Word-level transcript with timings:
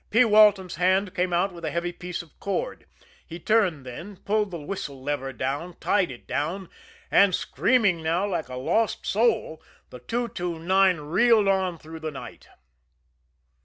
P. 0.09 0.25
Walton's 0.25 0.77
hand 0.77 1.13
came 1.13 1.31
out 1.31 1.53
with 1.53 1.63
a 1.63 1.69
heavy 1.69 1.91
piece 1.91 2.23
of 2.23 2.39
cord. 2.39 2.87
He 3.23 3.37
turned 3.39 3.85
then, 3.85 4.15
pulled 4.17 4.49
the 4.49 4.57
whistle 4.59 4.99
lever 4.99 5.31
down, 5.31 5.75
tied 5.79 6.09
it 6.09 6.25
down 6.25 6.69
and, 7.11 7.35
screaming 7.35 8.01
now 8.01 8.25
like 8.27 8.49
a 8.49 8.55
lost 8.55 9.05
soul, 9.05 9.61
the 9.91 9.99
229 9.99 10.97
reeled 11.01 11.47
on 11.47 11.77
through 11.77 11.99
the 11.99 12.09
night. 12.09 12.47